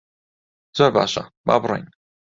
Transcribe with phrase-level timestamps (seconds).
[0.77, 1.85] زۆر باشە، با بڕۆین.